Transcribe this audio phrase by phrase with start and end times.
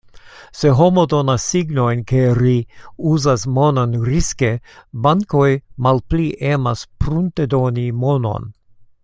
[0.59, 2.53] Se homo donas signojn, ke ri
[3.11, 4.51] uzas monon riske,
[5.05, 5.47] bankoj
[5.89, 8.51] malpli emas pruntedoni monon.